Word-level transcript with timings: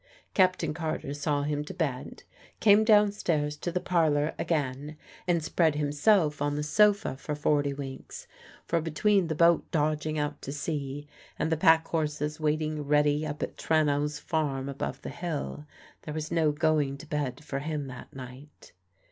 Captain 0.33 0.73
Carter 0.73 1.13
saw 1.13 1.43
him 1.43 1.63
to 1.63 1.75
bed, 1.75 2.23
came 2.59 2.83
downstairs 2.83 3.55
to 3.55 3.71
the 3.71 3.79
parlour 3.79 4.33
again, 4.39 4.97
and 5.27 5.43
spread 5.43 5.75
himself 5.75 6.41
on 6.41 6.55
the 6.55 6.63
sofa 6.63 7.15
for 7.15 7.35
forty 7.35 7.71
winks; 7.71 8.25
for 8.65 8.81
between 8.81 9.27
the 9.27 9.35
boat 9.35 9.69
dodging 9.69 10.17
out 10.17 10.41
to 10.41 10.51
sea 10.51 11.05
and 11.37 11.51
the 11.51 11.55
pack 11.55 11.87
horses 11.89 12.39
waiting 12.39 12.81
ready 12.81 13.27
up 13.27 13.43
at 13.43 13.57
Trenowl's 13.57 14.17
farm 14.17 14.67
above 14.67 14.99
the 15.03 15.09
hill, 15.09 15.67
there 16.01 16.15
was 16.15 16.31
no 16.31 16.51
going 16.51 16.97
to 16.97 17.05
bed 17.05 17.43
for 17.43 17.59
him 17.59 17.85
that 17.85 18.11
night. 18.11 18.71